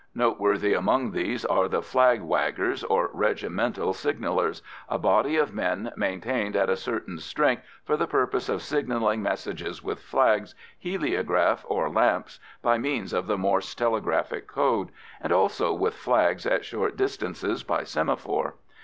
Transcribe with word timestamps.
Noteworthy 0.15 0.73
among 0.73 1.11
these 1.11 1.45
are 1.45 1.67
the 1.67 1.83
"flag 1.83 2.21
waggers" 2.23 2.83
or 2.89 3.11
regimental 3.13 3.93
signallers, 3.93 4.63
a 4.89 4.97
body 4.97 5.35
of 5.35 5.53
men 5.53 5.91
maintained 5.95 6.55
at 6.55 6.71
a 6.71 6.75
certain 6.75 7.19
strength 7.19 7.61
for 7.85 7.95
the 7.95 8.07
purpose 8.07 8.49
of 8.49 8.63
signalling 8.63 9.21
messages 9.21 9.83
with 9.83 9.99
flags, 9.99 10.55
heliograph, 10.79 11.63
or 11.67 11.87
lamps, 11.87 12.39
by 12.63 12.79
means 12.79 13.13
of 13.13 13.27
the 13.27 13.37
Morse 13.37 13.75
telegraphic 13.75 14.47
code, 14.47 14.89
and 15.21 15.31
also 15.31 15.71
with 15.71 15.93
flags 15.93 16.47
at 16.47 16.65
short 16.65 16.97
distances 16.97 17.61
by 17.61 17.83
semaphore. 17.83 18.55